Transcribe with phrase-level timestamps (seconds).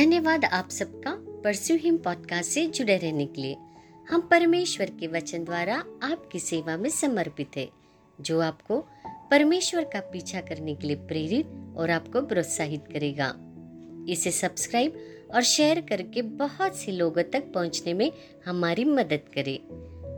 [0.00, 3.56] धन्यवाद आप सबका परस्यू हिम पॉडकास्ट से जुड़े रहने के लिए।
[4.10, 7.68] हम परमेश्वर के वचन द्वारा आपकी सेवा में समर्पित है,
[8.20, 8.86] जो आपको
[9.30, 13.34] परमेश्वर का पीछा करने के लिए प्रेरित और आपको प्रोत्साहित करेगा।
[14.08, 14.94] इसे सब्सक्राइब
[15.34, 18.12] और शेयर करके बहुत से लोगों तक पहुँचने में
[18.46, 19.58] हमारी मदद करें।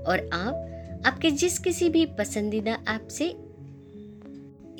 [0.04, 0.54] और आप,
[1.06, 3.36] आपके जिस किसी भी पसंदीदा ऐप से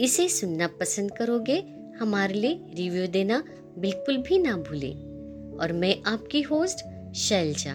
[0.05, 1.65] इसे सुनना पसंद करोगे,
[2.01, 3.45] हमारे लिए रिव्यू देना
[3.79, 7.73] बिल्कुल भी ना भूलें। और मैं आपकी होस्ट शैलजा।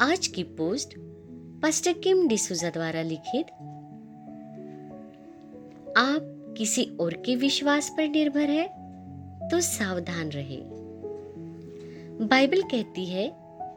[0.00, 0.94] आज की पोस्ट
[1.62, 3.46] पास्टर किम डिसूजा द्वारा लिखित।
[5.96, 8.66] आप किसी और के विश्वास पर निर्भर है
[9.50, 10.60] तो सावधान रहे।
[12.26, 13.30] बाइबल कहती है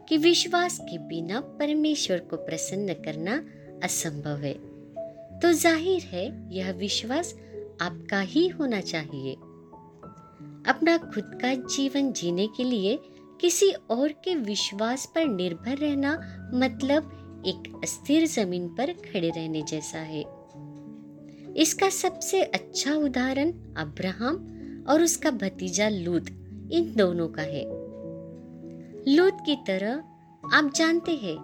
[0.09, 3.43] कि विश्वास के बिना परमेश्वर को प्रसन्न करना
[3.83, 4.53] असंभव है।
[5.39, 7.33] तो ज़ाहिर है, यह विश्वास
[7.81, 9.35] आपका ही होना चाहिए।
[10.69, 12.99] अपना खुद का जीवन जीने के लिए
[13.41, 16.11] किसी और के विश्वास पर निर्भर रहना
[16.53, 20.23] मतलब एक अस्थिर ज़मीन पर खड़े रहने जैसा है।
[21.57, 24.35] इसका सबसे अच्छा उदाहरण अब्राहम
[24.89, 26.27] और उसका भतीजा लूत,
[26.71, 27.63] इन दोनों का है।
[29.15, 30.03] लूत की तरह,
[30.53, 31.37] आप जानते हैं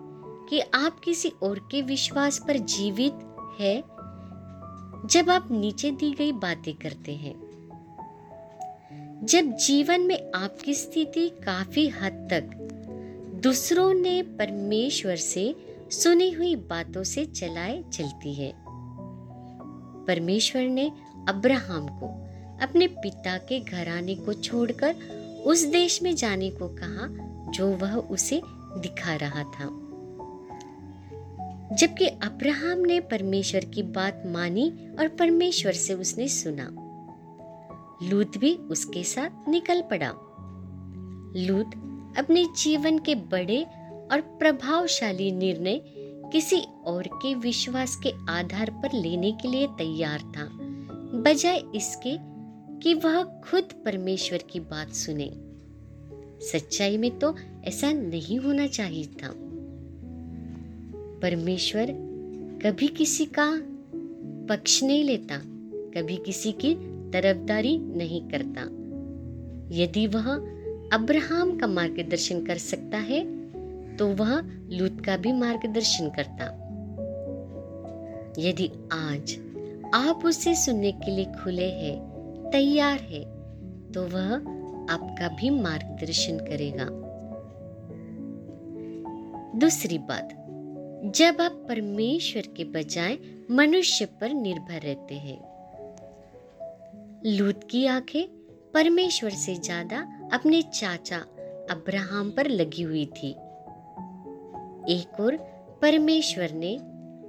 [0.49, 3.13] कि आप किसी और के विश्वास पर जीवित
[3.59, 3.77] है
[5.07, 7.44] जब आप नीचे दी गई बातें करते हैं।
[9.23, 12.43] जब जीवन में आपकी स्थिति काफ़ी हद तक
[13.43, 15.55] दूसरों ने परमेश्वर से
[15.91, 18.53] सुनी हुई बातों से चलाए चलती है।
[20.05, 20.91] परमेश्वर ने
[21.29, 22.07] अब्राहम को,
[22.61, 24.95] अपने पिता के घराने को छोड़कर
[25.45, 27.07] उस देश में जाने को कहा
[27.51, 29.65] जो वह उसे दिखा रहा था।
[31.75, 36.84] जबकि अब्राहम ने परमेश्वर की बात मानी और परमेश्वर से उसने सुना।
[38.03, 40.11] लूत भी उसके साथ निकल पड़ा।
[41.37, 41.71] लूत
[42.17, 43.61] अपने जीवन के बड़े
[44.11, 45.81] और प्रभावशाली निर्णय
[46.31, 50.47] किसी और के विश्वास के आधार पर लेने के लिए तैयार था,
[51.21, 52.17] बजाय इसके
[52.79, 55.31] कि वह खुद परमेश्वर की बात सुने।
[56.45, 59.31] सच्चाई में तो ऐसा नहीं होना चाहिए था।
[61.21, 61.87] परमेश्वर
[62.65, 63.47] कभी किसी का
[64.49, 65.37] पक्ष नहीं लेता,
[65.95, 66.73] कभी किसी की
[67.15, 68.61] तरफदारी नहीं करता।
[69.75, 70.25] यदि वह
[70.93, 73.23] अब्राहम का मार्गदर्शन कर सकता है
[73.97, 76.45] तो वह लूत का भी मार्गदर्शन करता।
[78.39, 79.35] यदि आज
[79.93, 83.23] आप उसे सुनने के लिए खुले हैं, तैयार है
[83.91, 84.33] तो वह
[84.93, 86.87] आपका भी मार्गदर्शन करेगा।
[89.59, 90.29] दूसरी बात,
[91.15, 93.17] जब आप परमेश्वर के बजाय
[93.51, 95.54] मनुष्य पर निर्भर रहते हैं
[97.27, 98.27] लूत की आँखें
[98.73, 99.99] परमेश्वर से ज़्यादा
[100.33, 101.17] अपने चाचा
[101.71, 103.29] अब्राहम पर लगी हुई थी।
[104.93, 105.37] एक और
[105.81, 106.75] परमेश्वर ने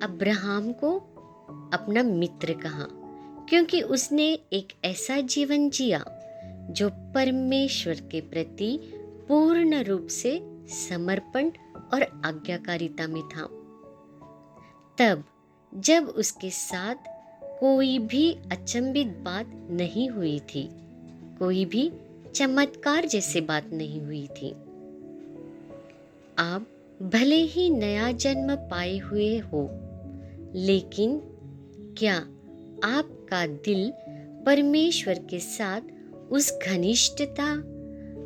[0.02, 0.92] अब्राहम को
[1.74, 2.86] अपना मित्र कहा,
[3.48, 6.04] क्योंकि उसने एक ऐसा जीवन जिया
[6.70, 8.78] जो परमेश्वर के प्रति
[9.28, 11.50] पूर्ण रूप से समर्पण
[11.94, 13.46] और आज्ञाकारिता में था।
[14.98, 15.24] तब
[15.74, 17.15] जब उसके साथ
[17.60, 20.70] कोई भी अचंभित बात नहीं हुई थी।
[21.38, 21.92] कोई भी
[22.34, 24.50] चमत्कार जैसे बात नहीं हुई थी।
[26.38, 26.66] आप
[27.02, 29.70] भले ही नया जन्म पाए हुए हो,
[30.54, 31.20] लेकिन
[31.98, 32.16] क्या
[32.84, 33.92] आपका दिल
[34.46, 35.80] परमेश्वर के साथ
[36.30, 37.54] उस घनिष्ठता,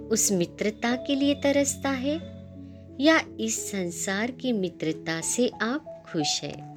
[0.09, 2.21] उस मित्रता के लिए तरसता है?
[3.01, 6.71] या इस संसार की मित्रता से आप खुश हैं?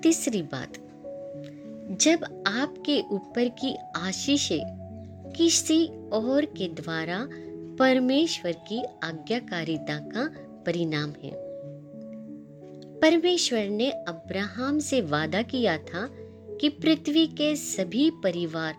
[0.00, 0.78] तीसरी बात
[1.90, 4.84] जब आपके ऊपर की आशीषें
[5.36, 7.28] किसी और के द्वारा
[7.78, 10.30] परमेश्वर की आज्ञाकारिता का
[10.66, 11.32] परिणाम है।
[13.00, 16.08] परमेश्वर ने अब्राहम से वादा किया था
[16.60, 18.74] कि पृथ्वी के सभी परिवार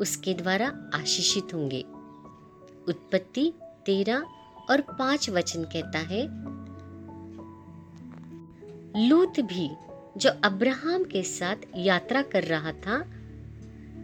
[0.00, 1.80] उसके द्वारा आशीषित होंगे।
[2.88, 3.52] उत्पत्ति
[3.86, 4.24] तेरह
[4.70, 6.22] और पाँच वचन कहता है,
[9.08, 9.70] लूत भी
[10.16, 12.98] जो अब्राहम के साथ यात्रा कर रहा था,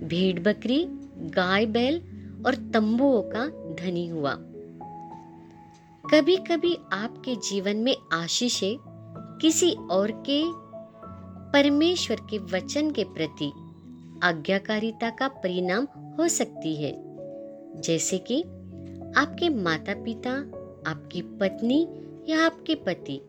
[0.02, 0.86] भेड़ बकरी,
[1.16, 2.02] गाय बैल
[2.46, 4.34] और तंबुओं का धनी हुआ।
[6.14, 8.76] कभी कभी आपके जीवन में आशीषें
[9.40, 10.42] किसी और के,
[11.52, 13.52] परमेश्वर के वचन के प्रति
[14.22, 15.84] आज्ञाकारिता का परिणाम
[16.18, 16.92] हो सकती है।
[17.80, 18.42] जैसे कि
[19.16, 20.32] आपके माता पिता
[20.90, 21.88] आपकी पत्नी
[22.28, 23.20] या आपके पति,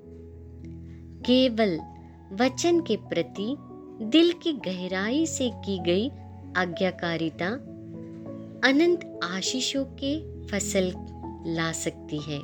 [1.25, 1.80] केवल
[2.33, 3.56] वचन के प्रति
[4.01, 6.10] दिल की गहराई से की गई
[6.57, 7.48] आज्ञाकारिता
[8.68, 10.13] अनंत आशीषों के
[10.48, 10.92] फ़सल
[11.48, 12.39] ला सकती है।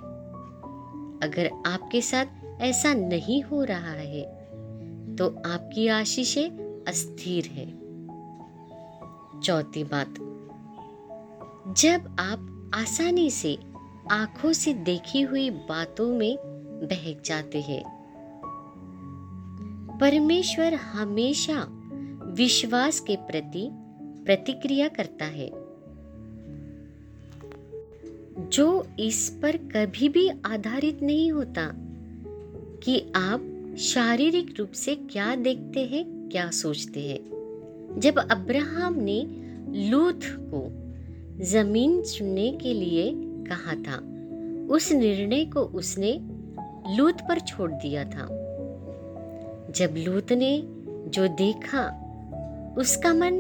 [1.24, 4.24] अगर आपके साथ ऐसा नहीं हो रहा है
[5.16, 7.66] तो आपकी आशीषें अस्थिर है।
[9.42, 10.14] चौथी बात,
[11.78, 13.58] जब आप आसानी से
[14.12, 16.38] आँखों से देखी हुई बातों में
[16.84, 17.97] बहक जाते हैं
[20.02, 21.68] परमेश्वर हमेशा
[22.26, 23.70] विश्वास के प्रति
[24.26, 25.52] प्रतिक्रिया करता है।
[28.50, 31.74] जो इस पर कभी भी आधारित नहीं होता
[32.84, 37.20] कि आप शारीरिक रूप से क्या देखते हैं, क्या सोचते हैं।
[38.00, 39.24] जब अब्राहम ने
[39.90, 40.72] लूथ को
[41.44, 43.98] ज़मीन चुनने के लिए कहा था,
[44.74, 46.20] उस निर्णय को उसने
[46.98, 48.47] लूथ पर छोड़ दिया था।
[49.72, 50.64] जब लूत ने
[51.10, 52.04] जो देखा,
[52.78, 53.34] उसका मन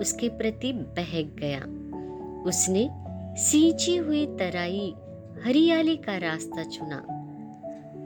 [0.00, 1.60] उसके प्रति बहक गया।
[2.42, 2.90] उसने
[3.42, 4.94] सींची हुई तराई
[5.44, 7.06] हरियाली का रास्ता चुना।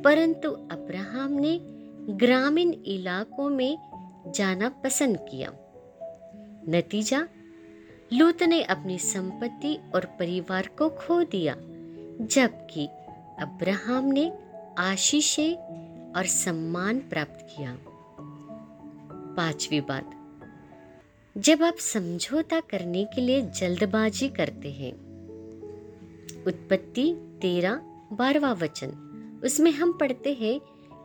[0.05, 1.61] परंतु अब्राहम ने
[2.14, 3.78] ग्रामीण इलाकों में
[4.32, 5.52] जाना पसंद किया।
[6.69, 7.28] नतीजा,
[8.12, 11.56] लूत ने अपनी संपत्ति और परिवार को खो दिया,
[12.26, 12.87] जबकि
[13.38, 14.32] अब्राहम ने
[14.78, 15.85] आशीषें
[16.16, 17.78] और सम्मान प्राप्त किया।
[19.36, 20.10] पांचवी बात।
[21.38, 24.92] जब आप समझौता करने के लिए जल्दबाजी करते हैं,
[26.46, 27.74] उत्पत्ति तेरह
[28.12, 28.88] बारवा वचन।
[29.44, 30.60] उसमें हम पढ़ते हैं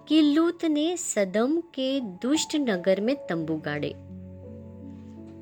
[0.08, 3.94] कि लूत ने सदम के दुष्ट नगर में तंबू गाड़े।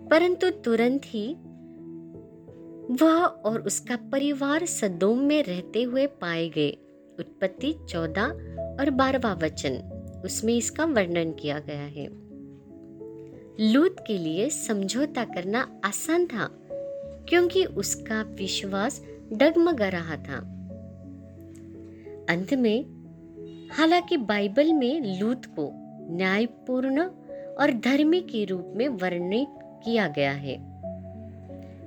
[0.09, 1.33] परंतु तुरंत ही
[3.01, 6.69] वह और उसका परिवार सदोम में रहते हुए पाए गए।
[7.19, 9.73] उत्पत्ति चौदह और बारहवा वचन,
[10.25, 12.29] उसमें इसका वर्णन किया गया है।
[13.73, 16.49] लूत के लिए समझौता करना आसान था,
[17.29, 20.37] क्योंकि उसका विश्वास डगमगा रहा था।
[22.29, 22.85] अंत में,
[23.71, 25.71] हालाँकि बाइबल में लूत को
[26.15, 27.01] न्यायपूर्ण
[27.55, 30.69] और धर्मी के रूप में वर्णित किया गया है,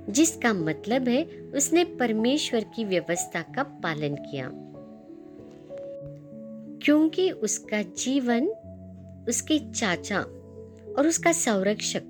[0.09, 1.23] जिसका मतलब है
[1.55, 4.51] उसने परमेश्वर की व्यवस्था का पालन किया।
[6.83, 8.47] क्योंकि उसका जीवन
[9.29, 10.19] उसके चाचा
[10.97, 12.03] और उसका संरक्षक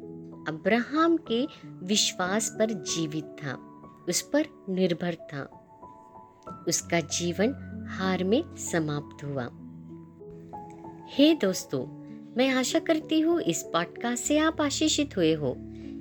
[0.47, 1.47] अब्राहम के
[1.85, 3.53] विश्वास पर जीवित था,
[4.09, 5.59] उस पर निर्भर था।
[6.67, 7.53] उसका जीवन
[7.89, 9.49] हार में समाप्त हुआ।
[11.09, 11.85] हे दोस्तों,
[12.37, 15.55] मैं आशा करती हूँ इस पॉडकास्ट से आप आशीषित हुए हो।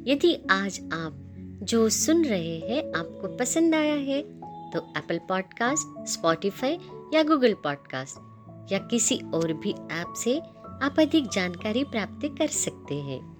[0.06, 1.18] यदि आज आप
[1.62, 4.22] जो सुन रहे हैं आपको पसंद आया है
[4.70, 6.78] तो एप्पल पॉडकास्ट स्पॉटिफाई
[7.14, 8.31] या गूगल पॉडकास्ट
[8.72, 10.38] या किसी और भी ऐप से
[10.82, 13.32] आप अधिक जानकारी प्राप्त कर सकते हैं।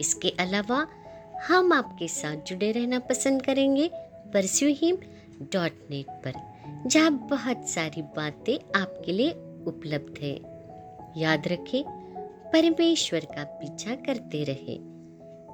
[0.00, 0.86] इसके अलावा,
[1.48, 3.90] हम आपके साथ जुड़े रहना पसंद करेंगे
[4.34, 4.96] परस्यू हिम
[5.42, 6.32] डॉट नेट पर,
[6.86, 9.30] जहाँ बहुत सारी बातें आपके लिए
[9.66, 10.40] उपलब्ध है।
[11.16, 11.84] याद रखें,
[12.52, 14.78] परमेश्वर का पीछा करते रहे।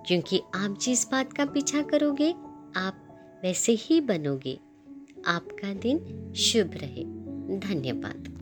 [0.06, 2.30] क्योंकि आप जिस बात का पीछा करोगे,
[2.76, 3.02] आप
[3.42, 4.60] वैसे ही बनोगे।
[5.26, 5.98] आपका दिन
[6.36, 7.04] शुभ रहे।
[7.58, 8.35] धन्यवाद।